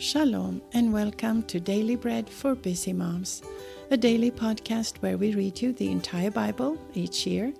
[0.00, 3.42] Shalom and welcome to Daily Bread for Busy Moms,
[3.90, 7.52] a daily podcast where we read you the entire Bible each year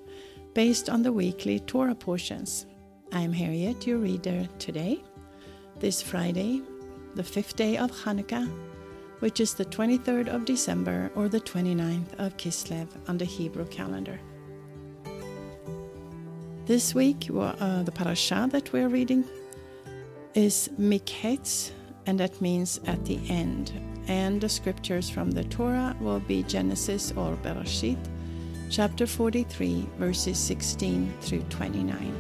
[0.54, 2.64] based on the weekly Torah portions.
[3.12, 5.04] I am Harriet, your reader today,
[5.80, 6.62] this Friday,
[7.14, 8.50] the fifth day of Hanukkah,
[9.18, 14.18] which is the 23rd of December or the 29th of Kislev on the Hebrew calendar.
[16.64, 19.26] This week, uh, the parasha that we're reading
[20.34, 21.72] is Miketz,
[22.06, 23.72] and that means at the end.
[24.08, 27.98] And the scriptures from the Torah will be Genesis or Bereshit,
[28.70, 32.14] chapter 43, verses 16 through 29.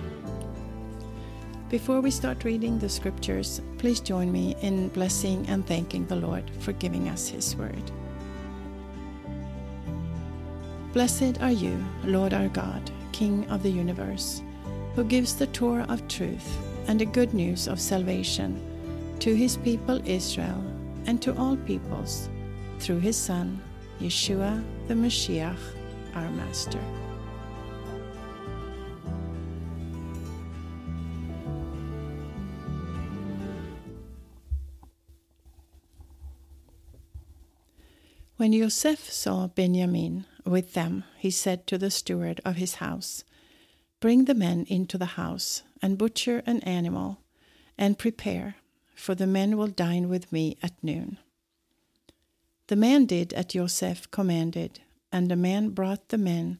[1.68, 6.50] Before we start reading the scriptures, please join me in blessing and thanking the Lord
[6.60, 7.90] for giving us His word.
[10.92, 14.42] Blessed are you, Lord our God, King of the universe,
[14.96, 18.69] who gives the Torah of truth and the good news of salvation
[19.20, 20.64] to his people Israel
[21.04, 22.30] and to all peoples
[22.78, 23.60] through his Son,
[24.00, 25.58] Yeshua the Mashiach,
[26.14, 26.80] our Master.
[38.38, 43.22] When Yosef saw Benjamin with them, he said to the steward of his house,
[44.00, 47.20] Bring the men into the house, and butcher an animal,
[47.76, 48.56] and prepare
[49.00, 51.16] for the men will dine with me at noon.
[52.66, 56.58] The man did as Joseph commanded, and the man brought the men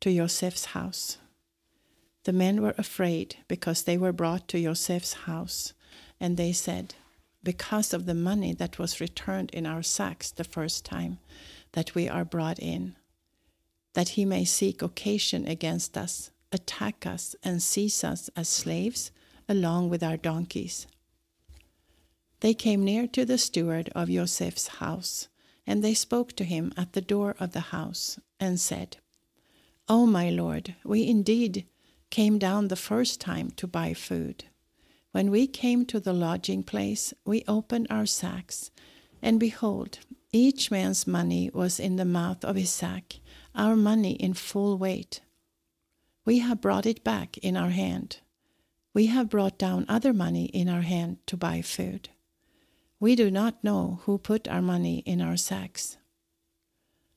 [0.00, 1.18] to Joseph's house.
[2.22, 5.72] The men were afraid because they were brought to Joseph's house,
[6.20, 6.94] and they said,
[7.42, 11.18] Because of the money that was returned in our sacks the first time
[11.72, 12.94] that we are brought in,
[13.94, 19.10] that he may seek occasion against us, attack us, and seize us as slaves,
[19.48, 20.86] along with our donkeys.
[22.42, 25.28] They came near to the steward of Joseph's house,
[25.64, 28.96] and they spoke to him at the door of the house, and said,
[29.88, 31.66] O my lord, we indeed
[32.10, 34.46] came down the first time to buy food.
[35.12, 38.72] When we came to the lodging place, we opened our sacks,
[39.22, 40.00] and behold,
[40.32, 43.20] each man's money was in the mouth of his sack,
[43.54, 45.20] our money in full weight.
[46.24, 48.18] We have brought it back in our hand.
[48.94, 52.08] We have brought down other money in our hand to buy food.
[53.02, 55.96] We do not know who put our money in our sacks.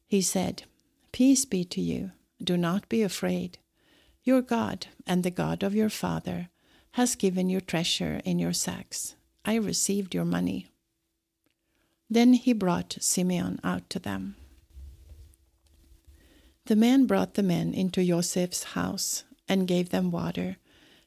[0.07, 0.63] He said,
[1.11, 2.09] Peace be to you.
[2.43, 3.59] Do not be afraid.
[4.23, 6.49] Your God and the God of your father
[6.93, 9.13] has given you treasure in your sacks.
[9.45, 10.71] I received your money.
[12.09, 14.37] Then he brought Simeon out to them.
[16.65, 20.57] The man brought the men into Joseph's house and gave them water,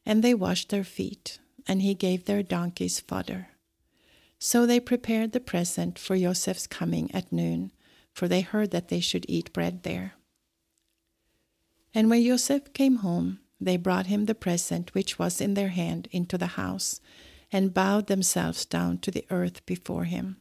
[0.06, 3.48] and they washed their feet, and he gave their donkeys fodder.
[4.38, 7.72] So they prepared the present for Joseph's coming at noon,
[8.12, 10.14] for they heard that they should eat bread there.
[11.92, 16.08] And when Joseph came home, they brought him the present which was in their hand
[16.12, 17.00] into the house,
[17.50, 20.36] and bowed themselves down to the earth before him.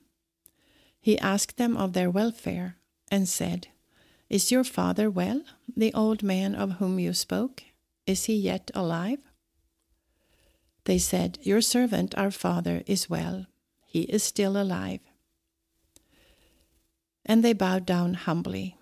[1.00, 2.76] He asked them of their welfare,
[3.10, 3.70] and said,
[4.30, 5.42] Is your father well,
[5.76, 7.64] the old man of whom you spoke?
[8.06, 9.20] Is he yet alive?
[10.84, 13.48] They said, Your servant, our father, is well
[13.98, 15.00] he is still alive.
[17.26, 18.78] And they bowed down humbly.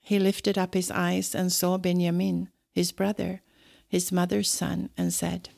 [0.00, 3.42] He lifted up his eyes and saw Benjamin, his brother,
[3.86, 5.50] his mother's son, and said,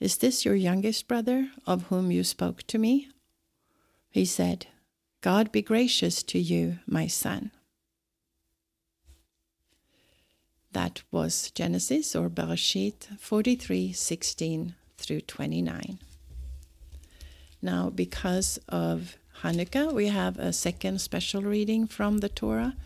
[0.00, 3.08] Is this your youngest brother, of whom you spoke to me?
[4.10, 4.66] He said,
[5.20, 7.52] God be gracious to you, my son.
[10.72, 16.00] That was Genesis or Bereshit 43 16 through 29.
[17.62, 22.76] Now, because of Hanukkah, we have a second special reading from the Torah,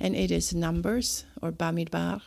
[0.00, 2.22] and it is Numbers or Bamidbar,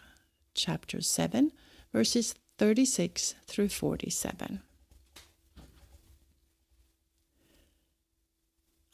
[0.53, 1.51] chapter 7,
[1.91, 4.61] verses 36 through 47.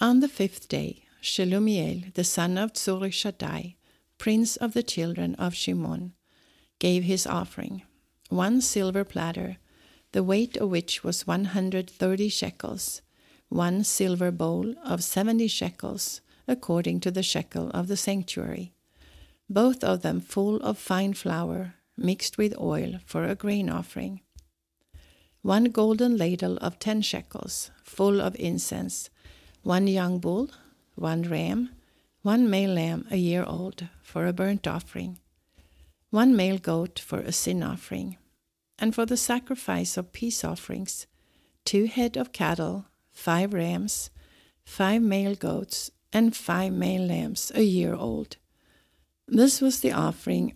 [0.01, 3.75] On the fifth day, Shelumiel, the son of Tzurishaddai,
[4.17, 6.13] prince of the children of Shimon,
[6.79, 7.83] gave his offering
[8.29, 9.57] one silver platter
[10.15, 13.01] the weight of which was 130 shekels,
[13.49, 18.73] one silver bowl of 70 shekels, according to the shekel of the sanctuary,
[19.49, 24.21] both of them full of fine flour mixed with oil for a grain offering.
[25.41, 29.09] One golden ladle of 10 shekels, full of incense,
[29.63, 30.49] one young bull,
[30.95, 31.71] one ram,
[32.21, 35.19] one male lamb a year old for a burnt offering,
[36.09, 38.15] one male goat for a sin offering
[38.77, 41.07] and for the sacrifice of peace offerings,
[41.63, 44.09] two head of cattle, five rams,
[44.65, 48.37] five male goats, and five male lambs a year old.
[49.27, 50.53] This was the offering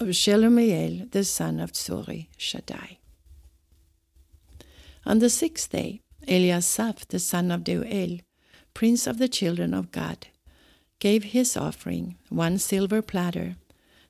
[0.00, 2.98] of Shelumiel, the son of Tzurishaddai.
[5.06, 8.20] On the sixth day, Eliasaph, the son of Deuel,
[8.74, 10.28] prince of the children of Gad,
[10.98, 13.56] gave his offering, one silver platter,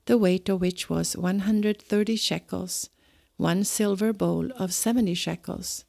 [0.06, 2.90] the weight of which was 130 shekels,
[3.38, 5.84] one silver bowl of 70 shekels,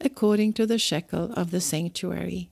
[0.00, 2.48] according to the shekel of the sanctuary.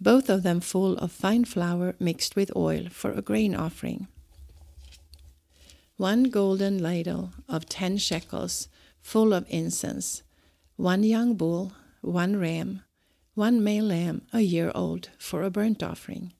[0.00, 4.08] Both of them full of fine flour mixed with oil for a grain offering.
[5.96, 8.68] One golden ladle of 10 shekels
[9.00, 10.24] full of incense,
[10.74, 12.82] one young bull, one ram,
[13.34, 16.32] one male lamb a year old for a burnt offering,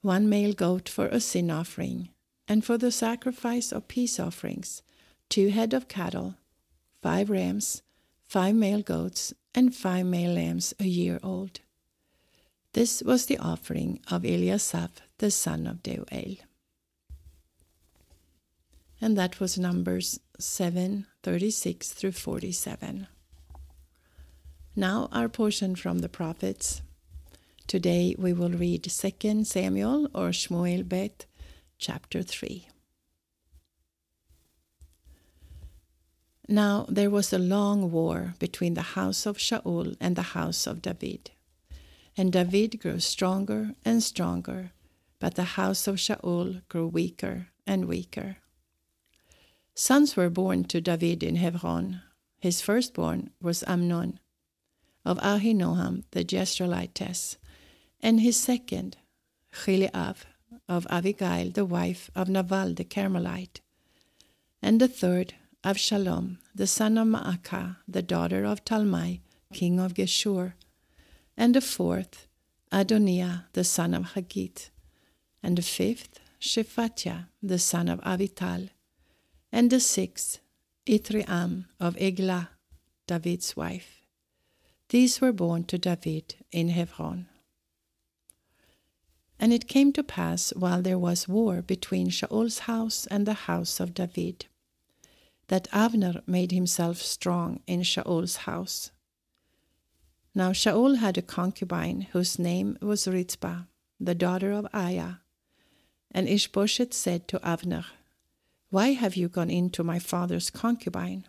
[0.00, 2.08] one male goat for a sin offering,
[2.48, 4.82] and for the sacrifice of peace offerings,
[5.34, 6.36] two head of cattle,
[7.02, 7.82] five rams,
[8.22, 11.58] five male goats, and five male lambs a year old.
[12.72, 16.38] This was the offering of Eliasaph, the son of Deuel.
[19.00, 23.08] And that was Numbers 7 36 through 47.
[24.76, 26.80] Now, our portion from the prophets.
[27.66, 31.26] Today we will read 2 Samuel or Shmuel Bet,
[31.76, 32.68] chapter 3.
[36.48, 40.82] Now there was a long war between the house of Shaul and the house of
[40.82, 41.30] David.
[42.16, 44.72] And David grew stronger and stronger,
[45.18, 48.36] but the house of Shaul grew weaker and weaker.
[49.74, 52.02] Sons were born to David in Hebron.
[52.38, 54.20] His firstborn was Amnon
[55.04, 57.36] of Ahinoam the Jezreelitess,
[58.00, 58.96] and his second,
[59.52, 60.16] Chileab,
[60.68, 63.60] of Abigail, the wife of Nabal the Carmelite,
[64.62, 69.20] and the third, Avshalom, the son of Maacah, the daughter of Talmai,
[69.54, 70.52] king of Geshur,
[71.38, 72.26] and the fourth,
[72.70, 74.68] Adoniah, the son of Haggith,
[75.42, 78.68] and the fifth, Shephatiah, the son of Avital,
[79.50, 80.38] and the sixth,
[80.86, 82.50] Itriam of Eglah,
[83.06, 84.02] David's wife.
[84.90, 87.26] These were born to David in Hebron.
[89.40, 93.80] And it came to pass while there was war between Shaul's house and the house
[93.80, 94.44] of David,
[95.48, 98.90] that Abner made himself strong in Shaul's house.
[100.34, 103.66] Now Shaul had a concubine whose name was Rizpah,
[104.00, 105.18] the daughter of Aiah.
[106.10, 107.84] And Ishbosheth said to Abner,
[108.70, 111.24] Why have you gone into my father's concubine?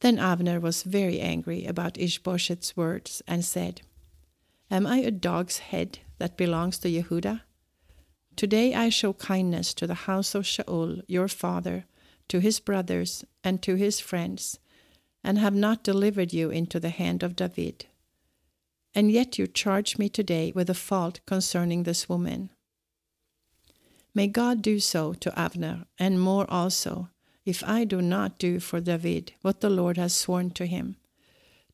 [0.00, 3.82] Then Abner was very angry about Ishbosheth's words and said,
[4.70, 7.42] Am I a dog's head that belongs to Yehudah?
[8.36, 11.86] Today I show kindness to the house of Shaul, your father,
[12.28, 14.58] to his brothers, and to his friends,
[15.24, 17.86] and have not delivered you into the hand of David.
[18.94, 22.50] And yet you charge me today with a fault concerning this woman.
[24.14, 27.08] May God do so to Abner, and more also,
[27.44, 30.96] if I do not do for David what the Lord has sworn to him,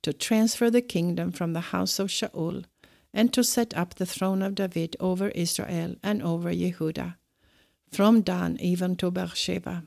[0.02, 2.64] to transfer the kingdom from the house of Shaul,
[3.12, 7.14] and to set up the throne of David over Israel and over Yehudah,
[7.90, 9.84] from Dan even to Beersheba.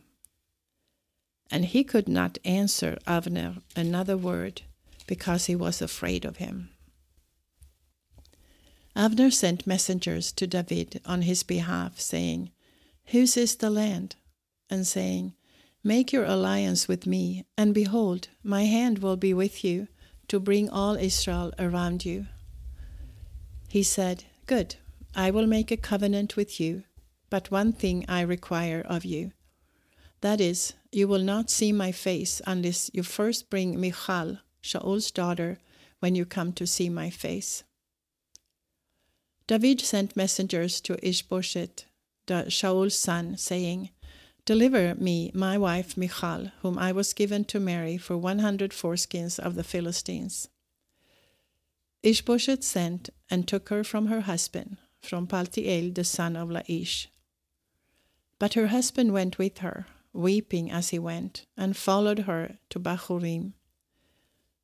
[1.50, 4.64] And he could not answer Avner another word,
[5.08, 6.70] because he was afraid of him.
[8.96, 12.52] Avner sent messengers to David on his behalf, saying,
[13.08, 14.16] Whose is the land?
[14.70, 15.34] And saying,
[15.84, 19.88] Make your alliance with me, and behold, my hand will be with you
[20.28, 22.26] to bring all Israel around you.
[23.70, 24.76] He said, Good,
[25.16, 26.84] I will make a covenant with you,
[27.30, 29.32] but one thing I require of you.
[30.22, 35.60] That is, you will not see my face unless you first bring Michal, Shaul's daughter,
[36.00, 37.64] when you come to see my face.
[39.48, 41.86] David sent messengers to Ishbosheth,
[42.50, 43.92] Shaul's son, saying,
[44.46, 49.40] Deliver me my wife Michal, whom I was given to marry for one hundred foreskins
[49.40, 50.50] of the Philistines.
[52.04, 57.08] Ishbosheth sent and took her from her husband, from Paltiel the son of Laish.
[58.40, 59.86] But her husband went with her,
[60.18, 63.54] weeping as he went, and followed her to Bahurim.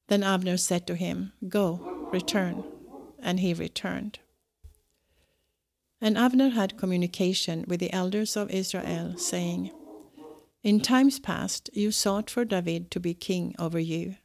[0.07, 2.63] Then Abner said to him, Go, return.
[3.19, 4.19] And he returned.
[6.01, 9.71] And Abner had communication with the elders of Israel, saying,
[10.61, 14.17] In times past you sought for David to be king over you.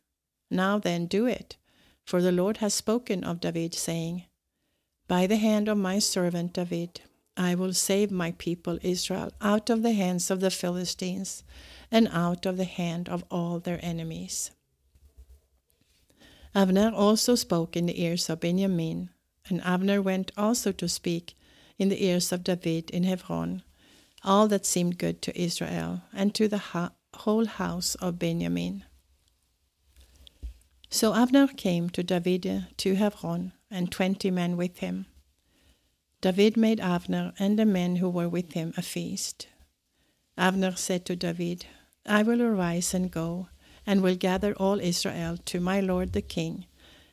[0.50, 1.56] Now then, do it,
[2.04, 4.25] for the Lord has spoken of David, saying,
[5.06, 7.02] By the hand of my servant David,
[7.38, 11.45] I will save my people Israel out of the hands of the Philistines
[11.90, 14.50] and out of the hand of all their enemies.
[16.54, 19.11] Avner also spoke in the ears of Benjamin,
[19.49, 21.35] and Avner went also to speak
[21.78, 23.62] in the ears of David in Hebron,
[24.25, 28.85] all that seemed good to Israel and to the ha- whole house of Benjamin.
[30.90, 35.07] So Avner came to David to Hebron, and twenty men with him.
[36.20, 39.46] David made Avner and the men who were with him a feast.
[40.37, 41.66] Avner said to David,
[42.04, 43.48] I will arise and go,
[43.87, 46.66] and will gather all Israel to my lord the king,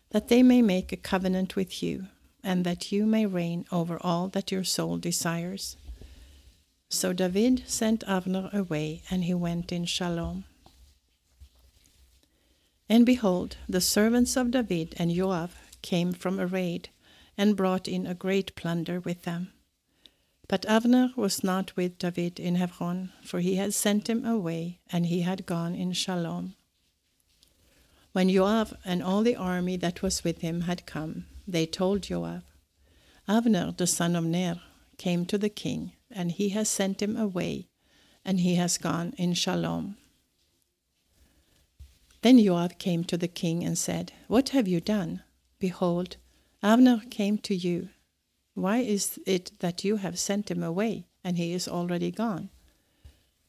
[0.09, 2.07] that they may make a covenant with you,
[2.43, 5.77] and that you may reign over all that your soul desires.
[6.89, 10.45] So David sent Avner away, and he went in shalom.
[12.87, 16.89] And behold, the servants of David and Joab came from a raid,
[17.37, 19.51] and brought in a great plunder with them.
[20.47, 25.07] But Avner was not with David in Hebron, for he had sent him away, and
[25.07, 26.55] he had gone in shalom.
[28.11, 32.43] When Joab and all the army that was with him had come, they told Joab,
[33.27, 34.61] Avner the son of Ner
[34.97, 37.67] came to the king, and he has sent him away,
[38.23, 39.97] and he has gone in shalom.
[42.21, 45.21] Then Joab came to the king and said, What have you done?
[45.59, 46.17] Behold,
[46.65, 47.89] Avner came to you.
[48.55, 52.49] Why is it that you have sent him away, and he is already gone?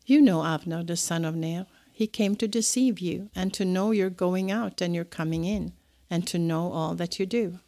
[0.04, 1.64] You know Avner the son of Ner.
[1.90, 5.72] He came to deceive you, and to know your going out and your coming in,
[6.10, 7.58] and to know all that you do.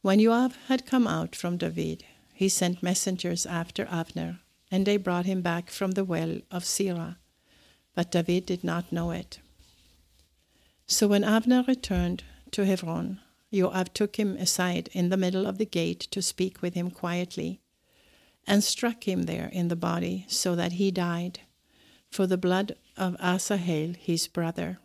[0.00, 4.38] When Joab had come out from David, he sent messengers after Avner,
[4.70, 7.16] and they brought him back from the well of Sirah.
[7.96, 9.40] But David did not know it.
[10.86, 13.18] So when Avner returned to Hebron,
[13.52, 17.60] Joab took him aside in the middle of the gate to speak with him quietly,
[18.46, 21.40] and struck him there in the body, so that he died,
[22.10, 24.78] for the blood of Asahel his brother.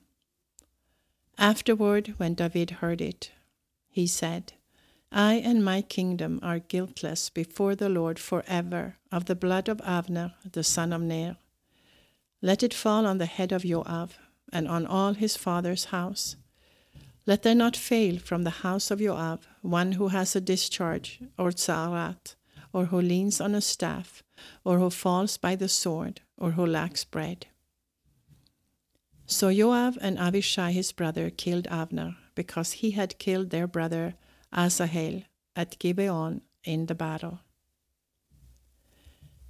[1.37, 3.31] Afterward, when David heard it,
[3.89, 4.53] he said,
[5.11, 10.33] I and my kingdom are guiltless before the Lord forever of the blood of Avner
[10.49, 11.37] the son of Ner.
[12.41, 14.11] Let it fall on the head of Joab
[14.51, 16.35] and on all his father's house.
[17.27, 21.51] Let there not fail from the house of Joab one who has a discharge or
[21.51, 22.35] tzarat,
[22.71, 24.21] or who leans on a staff,
[24.63, 27.47] or who falls by the sword, or who lacks bread.
[29.25, 34.13] So Joab and Abishai his brother killed Avner, because he had killed their brother
[34.53, 35.23] Asahel
[35.55, 37.39] at Gibeon in the battle.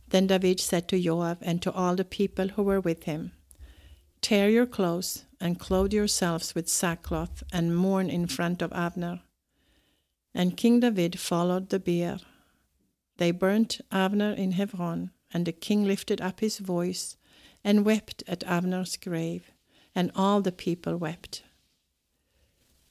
[0.08, 3.34] Then David said to Joab and to all the people who were with him,
[4.22, 9.22] Tear your clothes and clothe yourselves with sackcloth and mourn in front of Avner.
[10.34, 12.18] And King David followed the bier.
[13.18, 17.16] They burnt Avner in Hebron, and the king lifted up his voice
[17.64, 19.52] and wept at Avner's grave,
[19.94, 21.44] and all the people wept.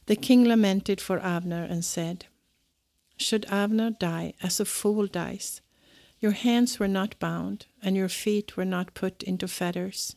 [0.06, 2.26] The king lamented for Avner and said,
[3.16, 5.60] Should Avner die as a fool dies?
[6.20, 10.14] Your hands were not bound, and your feet were not put into fetters.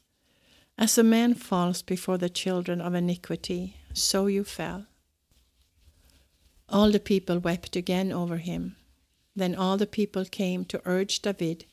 [0.77, 4.85] As a man falls before the children of iniquity, so you fell.
[6.69, 8.75] All the people wept again over him.
[9.35, 11.65] Then all the people came to urge David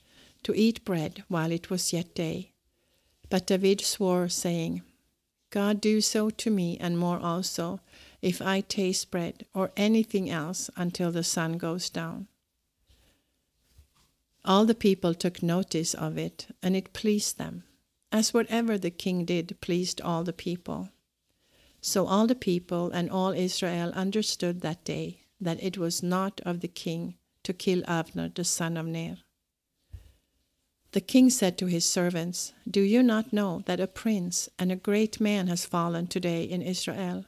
[0.42, 2.52] to eat bread while it was yet day.
[3.28, 4.82] But David swore, saying,
[5.50, 7.80] God do so to me and more also,
[8.22, 12.26] if I taste bread or anything else until the sun goes down.
[14.44, 17.64] All the people took notice of it, and it pleased them,
[18.14, 20.88] as whatever the king did pleased all the people.
[21.80, 26.60] So all the people and all Israel understood that day that it was not of
[26.60, 29.16] the king to kill Avner the son of Ner.
[30.92, 34.76] The king said to his servants, Do you not know that a prince and a
[34.76, 37.24] great man has fallen today in Israel?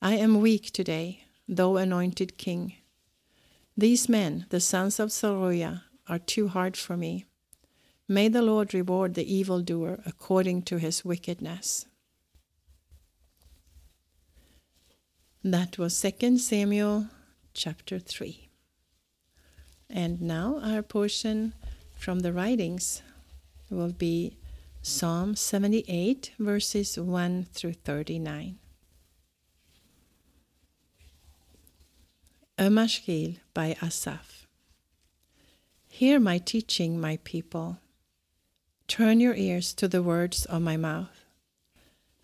[0.00, 2.74] I am weak today, though anointed king.
[3.76, 7.26] These men, the sons of Zeruiah, are too hard for me.
[8.12, 11.86] May the Lord reward the evildoer according to his wickedness.
[15.44, 17.06] That was 2 Samuel
[17.54, 18.48] chapter 3.
[19.88, 21.54] And now our portion
[21.94, 23.00] from the writings
[23.70, 24.36] will be
[24.82, 28.58] Psalm 78, verses 1 through 39.
[32.58, 34.48] A Mashgil by Asaph.
[35.86, 37.78] Hear my teaching, my people.
[38.90, 41.24] Turn your ears to the words of my mouth.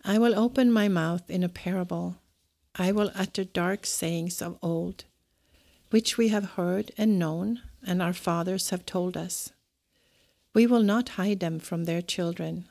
[0.03, 2.17] I will open my mouth in a parable.
[2.75, 5.05] I will utter dark sayings of old,
[5.91, 9.53] which we have heard and known, and our fathers have told us.
[10.53, 12.65] We will not hide them from their children,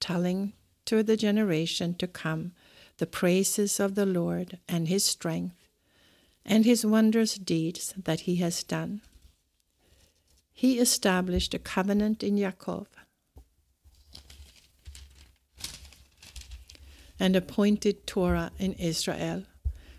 [0.00, 0.54] telling
[0.86, 2.52] to the generation to come
[2.96, 5.68] the praises of the Lord and his strength,
[6.42, 9.02] and his wondrous deeds that he has done.
[10.54, 12.88] He established a covenant in Jacob
[17.22, 19.44] and appointed Torah in Israel,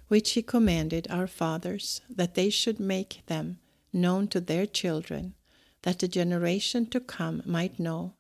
[0.10, 3.60] which he commanded our fathers, that they should make them
[3.94, 5.34] known to their children,
[5.84, 8.14] that the generation to come might know,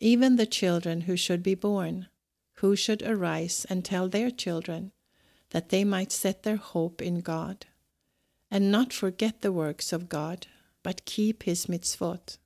[0.00, 2.08] even the children who should be born
[2.54, 4.90] who should arise and tell their children,
[5.50, 7.66] that they might set their hope in God,
[8.50, 10.48] and not forget the works of God,
[10.82, 12.38] but keep his mitzvot,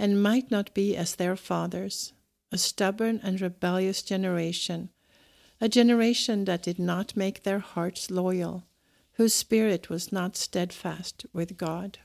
[0.00, 2.12] and might not be as their fathers,
[2.50, 4.90] a stubborn and rebellious generation,
[5.62, 8.64] a generation that did not make their hearts loyal,
[9.12, 12.00] whose spirit was not steadfast with God.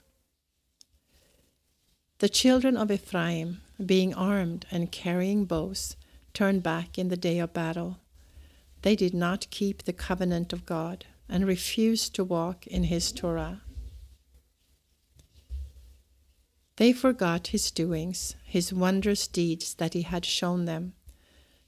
[2.19, 5.95] The children of Ephraim, being armed and carrying bows,
[6.35, 7.97] turned back in the day of battle.
[8.83, 13.63] They did not keep the covenant of God and refused to walk in his Torah.
[16.75, 20.93] They forgot his doings, his wondrous deeds that he had shown them.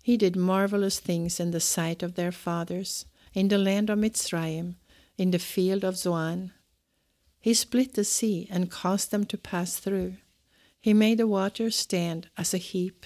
[0.09, 4.77] He did marvelous things in the sight of their fathers, in the land of Mitzrayim,
[5.19, 6.51] in the field of Zoan.
[7.39, 10.15] He split the sea and caused them to pass through.
[10.81, 13.05] He made the waters stand as a heap.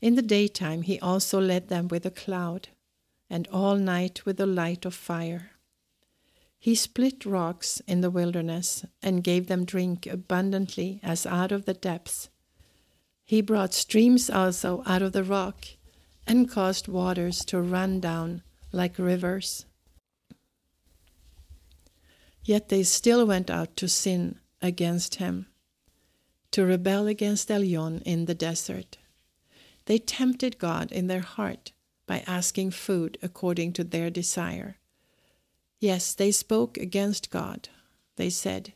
[0.00, 2.70] In the daytime he also led them with a cloud,
[3.30, 5.52] and all night with a light of fire.
[6.58, 11.74] He split rocks in the wilderness and gave them drink abundantly as out of the
[11.74, 12.30] depths.
[13.24, 15.66] He brought streams also out of the rock
[16.30, 19.66] and caused waters to run down like rivers.
[22.44, 25.46] Yet they still went out to sin against him,
[26.52, 28.96] to rebel against Elyon in the desert.
[29.86, 31.72] They tempted God in their heart
[32.06, 34.76] by asking food according to their desire.
[35.80, 37.68] Yes, they spoke against God.
[38.14, 38.74] They said,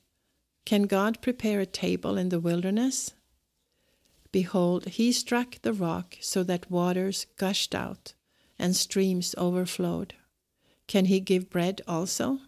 [0.66, 3.14] Can God prepare a table in the wilderness?
[4.34, 8.14] Behold, he struck the rock so that waters gushed out
[8.58, 10.14] and streams overflowed.
[10.88, 12.40] Can he give bread also?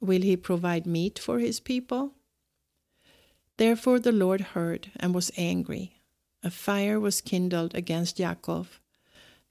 [0.00, 2.14] Will he provide meat for his people?
[3.56, 6.00] Therefore the Lord heard and was angry
[6.42, 8.66] a fire was kindled against Jacob.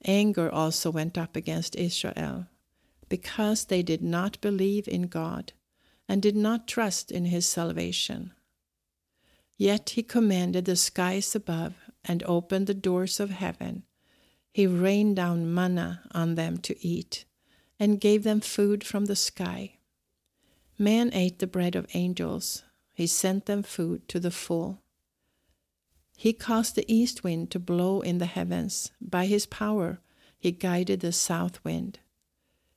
[0.04, 2.48] Anger also went up against Israel,
[3.08, 5.54] because they did not believe in God
[6.06, 8.32] and did not trust in his salvation.
[9.58, 13.82] Yet he commanded the skies above and opened the doors of heaven.
[14.52, 17.24] He rained down manna on them to eat
[17.78, 19.78] and gave them food from the sky.
[20.78, 22.62] Man ate the bread of angels.
[22.94, 24.80] He sent them food to the full.
[26.16, 28.92] He caused the east wind to blow in the heavens.
[29.00, 30.00] By his power,
[30.38, 31.98] he guided the south wind.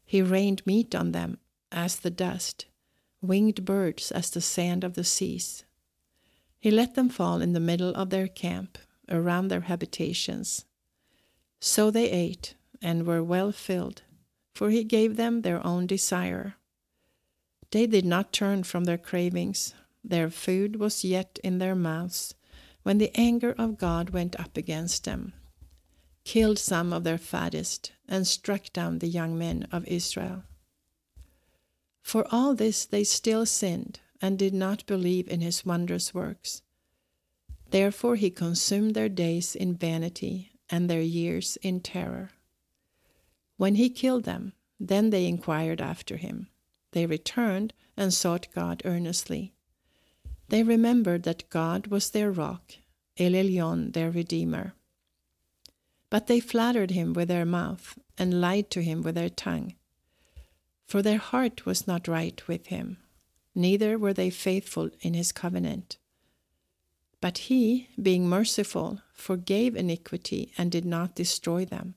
[0.03, 1.37] He rained meat on them
[1.71, 2.65] as the dust,
[3.21, 5.63] winged birds as the sand of the seas.
[6.61, 8.77] He let them fall in the middle of their camp,
[9.09, 10.65] around their habitations.
[11.59, 14.03] So they ate and were well filled,
[14.53, 16.55] for he gave them their own desire.
[17.71, 22.35] They did not turn from their cravings, their food was yet in their mouths
[22.83, 25.33] when the anger of God went up against them,
[26.23, 30.43] killed some of their fattest, and struck down the young men of Israel.
[32.03, 36.61] For all this they still sinned and did not believe in his wondrous works.
[37.71, 42.31] Therefore he consumed their days in vanity and their years in terror.
[43.57, 46.47] When he killed them, then they inquired after him.
[46.91, 49.53] They returned and sought God earnestly.
[50.49, 52.73] They remembered that God was their rock,
[53.17, 54.73] El Elyon their Redeemer.
[56.09, 59.75] But they flattered him with their mouth and lied to him with their tongue.
[60.85, 62.97] For their heart was not right with him,
[63.55, 65.97] neither were they faithful in his covenant.
[67.19, 71.95] But he, being merciful, forgave iniquity and did not destroy them.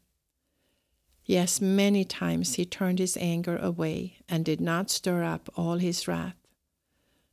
[1.24, 6.06] Yes, many times he turned his anger away and did not stir up all his
[6.06, 6.36] wrath.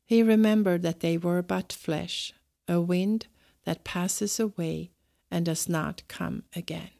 [0.05, 2.33] He remembered that they were but flesh,
[2.67, 3.27] a wind
[3.65, 4.91] that passes away
[5.29, 6.91] and does not come again.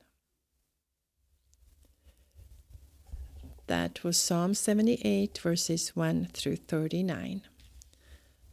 [3.67, 7.41] That was Psalm 78, verses 1 through 39.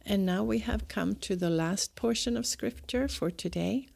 [0.05, 3.87] And now we have come to the last portion of Scripture for today,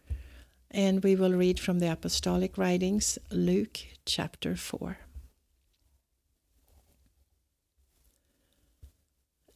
[0.70, 4.98] and we will read from the Apostolic Writings, Luke chapter 4.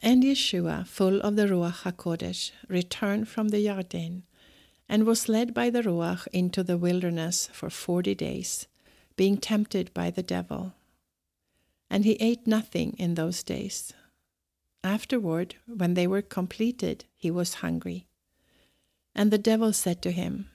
[0.00, 4.22] And Yeshua, full of the Ruach HaKodesh, returned from the Yarden
[4.88, 8.66] and was led by the Ruach into the wilderness for forty days,
[9.16, 10.72] being tempted by the devil.
[11.90, 13.92] And he ate nothing in those days.
[14.84, 18.06] Afterward, when they were completed, he was hungry.
[19.14, 20.50] And the devil said to him,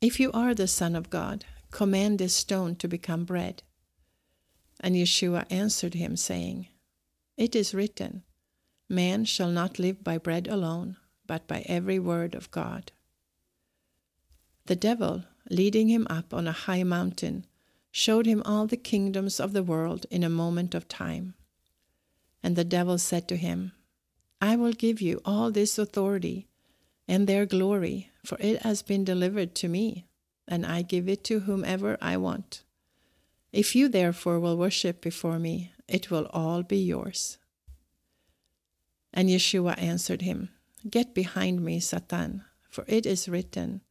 [0.00, 3.62] If you are the Son of God, command this stone to become bread.
[4.80, 6.68] And Yeshua answered him, saying,
[7.36, 8.24] It is written,
[8.88, 12.92] Man shall not live by bread alone, but by every word of God.
[14.66, 17.46] The devil, leading him up on a high mountain,
[17.92, 21.34] showed him all the kingdoms of the world in a moment of time.
[22.42, 23.72] And the devil said to him,
[24.40, 26.48] I will give you all this authority
[27.06, 30.06] and their glory, for it has been delivered to me,
[30.48, 32.62] and I give it to whomever I want.
[33.52, 37.36] If you therefore will worship before me, it will all be yours.
[39.12, 40.48] And Yeshua answered him,
[40.88, 43.82] Get behind me, Satan, for it is written,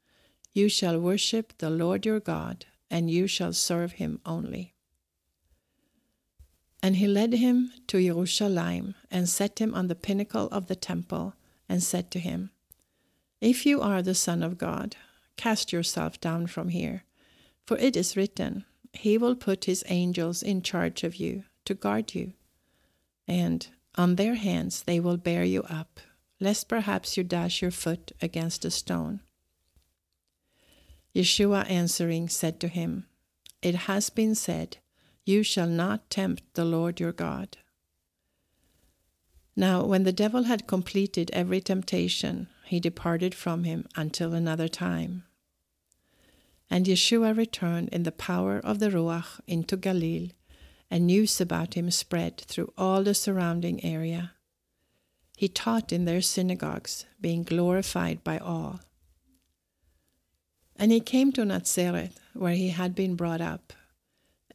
[0.53, 4.75] You shall worship the Lord your God, and you shall serve him only.
[6.83, 11.35] And he led him to Jerusalem, and set him on the pinnacle of the temple,
[11.69, 12.51] and said to him,
[13.39, 14.97] If you are the Son of God,
[15.37, 17.05] cast yourself down from here,
[17.65, 22.13] for it is written, He will put His angels in charge of you to guard
[22.13, 22.33] you,
[23.27, 25.99] and on their hands they will bear you up,
[26.39, 29.21] lest perhaps you dash your foot against a stone.
[31.13, 33.05] Yeshua answering said to him,
[33.61, 34.77] It has been said,
[35.25, 37.57] You shall not tempt the Lord your God.
[39.55, 45.25] Now, when the devil had completed every temptation, he departed from him until another time.
[46.69, 50.31] And Yeshua returned in the power of the Ruach into Galilee,
[50.89, 54.31] and news about him spread through all the surrounding area.
[55.35, 58.79] He taught in their synagogues, being glorified by all.
[60.81, 63.71] And he came to Nazareth, where he had been brought up.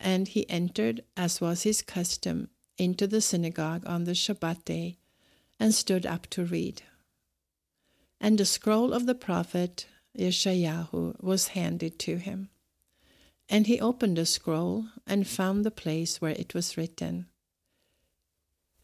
[0.01, 4.99] And he entered, as was his custom, into the synagogue on the Shabbat day,
[5.61, 6.83] and stood up to read.
[8.21, 9.87] And the scroll of the prophet
[10.19, 12.49] Yeshayahu was handed to him.
[13.49, 17.27] And he opened the scroll and found the place where it was written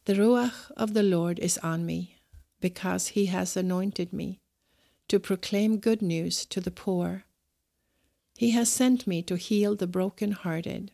[0.04, 2.18] The Ruach of the Lord is on me,
[2.60, 4.38] because he has anointed me
[5.08, 7.24] to proclaim good news to the poor.
[8.36, 10.92] He has sent me to heal the broken-hearted,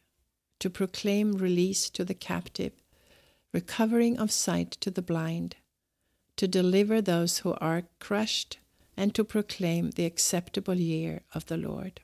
[0.59, 2.73] to proclaim release to the captive,
[3.53, 5.57] recovering of sight to the blind,
[6.37, 8.59] to deliver those who are crushed,
[8.97, 12.01] and to proclaim the acceptable year of the Lord.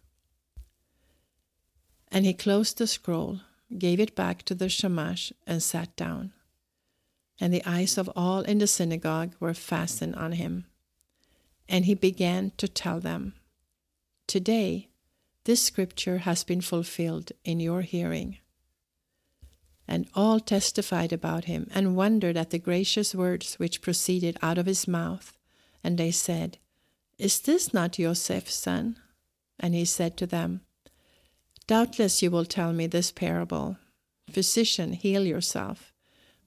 [2.09, 3.41] And he closed the scroll,
[3.77, 6.33] gave it back to the Shamash, and sat down.
[7.41, 10.67] And the eyes of all in the synagogue were fastened on him.
[11.69, 13.35] And he began to tell them,
[14.29, 14.91] Today,
[15.45, 18.39] this scripture has been fulfilled in your hearing.
[19.87, 24.67] And all testified about him and wondered at the gracious words which proceeded out of
[24.67, 25.37] his mouth.
[25.83, 26.59] And they said,
[27.19, 28.97] Is this not Joseph's son?
[29.61, 30.63] And he said to them,
[31.67, 33.77] Doubtless you will tell me this parable
[34.31, 35.93] Physician, heal yourself.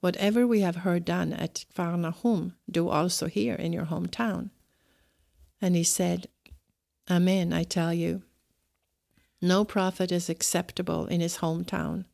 [0.00, 4.50] Whatever we have heard done at Pharnahum, do also here in your hometown.
[5.60, 6.28] And he said,
[7.10, 8.22] Amen, I tell you.
[9.40, 12.04] No prophet is acceptable in his hometown.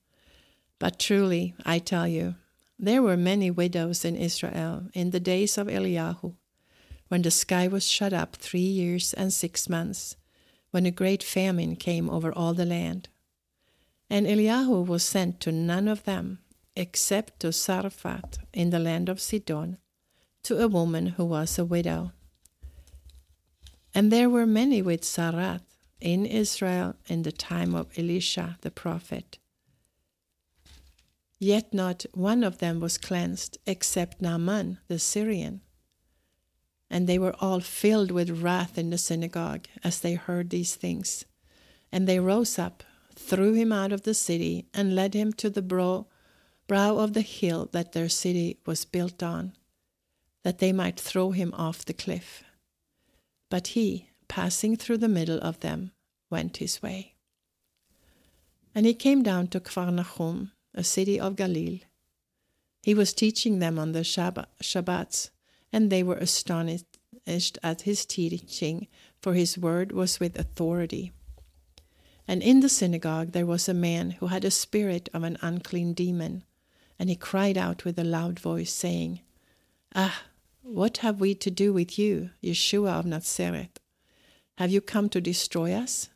[0.78, 2.34] But truly, I tell you,
[2.78, 6.34] there were many widows in Israel in the days of Eliyahu,
[7.08, 10.16] when the sky was shut up three years and six months,
[10.70, 13.08] when a great famine came over all the land.
[14.10, 16.40] And Eliyahu was sent to none of them,
[16.76, 19.78] except to Zarephath in the land of Sidon,
[20.42, 22.12] to a woman who was a widow.
[23.94, 25.73] And there were many with Zarephath
[26.04, 29.38] in Israel in the time of Elisha the prophet.
[31.38, 35.62] Yet not one of them was cleansed except Naaman the Syrian.
[36.90, 41.24] And they were all filled with wrath in the synagogue as they heard these things.
[41.90, 45.62] And they rose up, threw him out of the city, and led him to the
[45.62, 46.06] brow,
[46.68, 49.54] brow of the hill that their city was built on,
[50.42, 52.44] that they might throw him off the cliff.
[53.48, 55.92] But he, passing through the middle of them,
[56.34, 57.14] went his way.
[58.74, 61.82] And he came down to Kvarnachum, a city of Galilee.
[62.82, 65.30] He was teaching them on the Shabbats,
[65.72, 68.88] and they were astonished at his teaching,
[69.22, 71.12] for his word was with authority.
[72.26, 75.92] And in the synagogue there was a man who had a spirit of an unclean
[75.94, 76.42] demon,
[76.98, 79.20] and he cried out with a loud voice, saying,
[79.94, 80.22] Ah,
[80.62, 83.78] what have we to do with you, Yeshua of Nazareth?
[84.58, 86.08] Have you come to destroy us?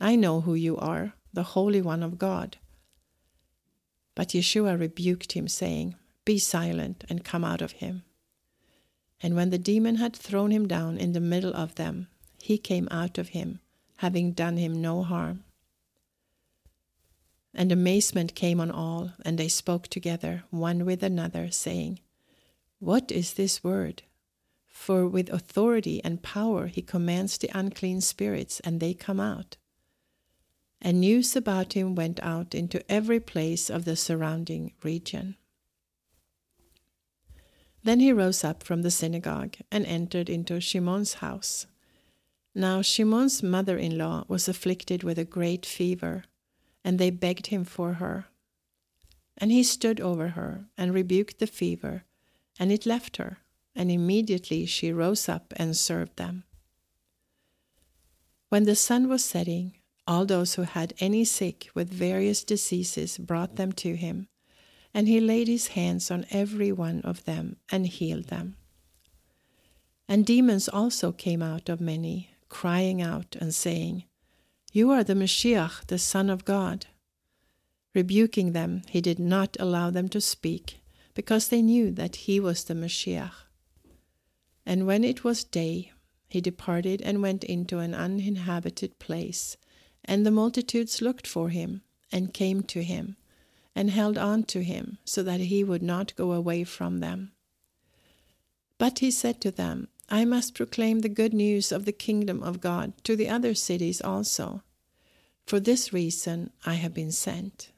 [0.00, 2.56] I know who you are, the Holy One of God.
[4.14, 8.02] But Yeshua rebuked him, saying, Be silent and come out of him.
[9.22, 12.08] And when the demon had thrown him down in the middle of them,
[12.42, 13.60] he came out of him,
[13.96, 15.44] having done him no harm.
[17.54, 22.00] And amazement came on all, and they spoke together, one with another, saying,
[22.78, 24.04] What is this word?
[24.66, 29.58] For with authority and power he commands the unclean spirits, and they come out.
[30.82, 35.36] And news about him went out into every place of the surrounding region.
[37.82, 41.66] Then he rose up from the synagogue and entered into Shimon's house.
[42.54, 46.24] Now Shimon's mother in law was afflicted with a great fever,
[46.84, 48.26] and they begged him for her.
[49.36, 52.04] And he stood over her and rebuked the fever,
[52.58, 53.38] and it left her,
[53.74, 56.44] and immediately she rose up and served them.
[58.48, 59.74] When the sun was setting,
[60.10, 64.26] all those who had any sick with various diseases brought them to him
[64.92, 68.56] and he laid his hands on every one of them and healed them.
[70.08, 74.04] And demons also came out of many, crying out and saying,
[74.72, 76.86] You are the Messiah, the Son of God.
[77.94, 80.80] Rebuking them, he did not allow them to speak,
[81.14, 83.30] because they knew that he was the Messiah.
[84.66, 85.92] And when it was day,
[86.28, 89.56] he departed and went into an uninhabited place,
[90.04, 91.82] and the multitudes looked for him
[92.12, 93.16] and came to him
[93.74, 97.32] and held on to him so that he would not go away from them.
[98.78, 102.60] But he said to them, I must proclaim the good news of the kingdom of
[102.60, 104.62] God to the other cities also.
[105.46, 107.70] For this reason I have been sent.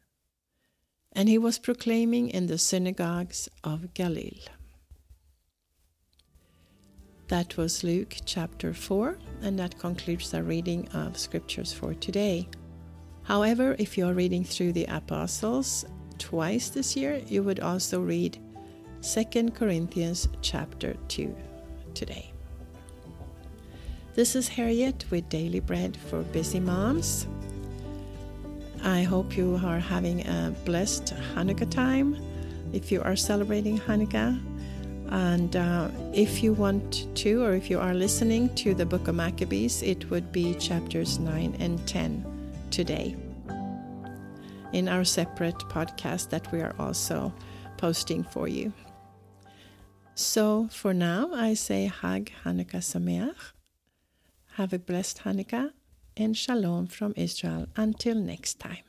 [1.13, 4.41] And he was proclaiming in the synagogues of Galilee.
[7.33, 12.47] That was Luke chapter 4, and that concludes our reading of scriptures for today.
[13.23, 15.87] However, if you're reading through the Apostles
[16.19, 18.37] twice this year, you would also read
[19.01, 21.35] 2 Corinthians chapter 2
[21.95, 22.35] today.
[24.13, 27.27] This is Harriet with Daily Bread for Busy Moms.
[28.85, 32.15] I hope you are having a blessed Hanukkah time
[32.75, 34.39] if you are celebrating Hanukkah.
[35.13, 39.15] And uh, if you want to, or if you are listening to the book of
[39.15, 42.25] Maccabees, it would be chapters 9 and 10
[42.71, 43.15] today
[44.73, 47.31] in our separate podcast that we are also
[47.77, 48.73] posting for you.
[50.15, 53.53] So for now, I say Hag Hanukkah Sameach.
[54.55, 55.73] Have a blessed Hanukkah
[56.17, 57.67] and Shalom from Israel.
[57.77, 58.85] Until next time.